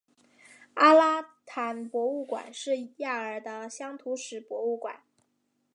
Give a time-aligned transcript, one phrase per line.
[0.73, 5.03] 阿拉坦博物馆是亚尔的乡土史博物馆。